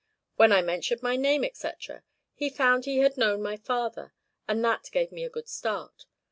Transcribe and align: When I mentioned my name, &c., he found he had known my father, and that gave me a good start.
When 0.35 0.51
I 0.51 0.63
mentioned 0.63 1.03
my 1.03 1.15
name, 1.15 1.45
&c., 1.53 1.69
he 2.33 2.49
found 2.49 2.85
he 2.85 2.97
had 3.01 3.17
known 3.17 3.43
my 3.43 3.55
father, 3.55 4.13
and 4.47 4.65
that 4.65 4.89
gave 4.91 5.11
me 5.11 5.23
a 5.23 5.29
good 5.29 5.47
start. 5.47 6.07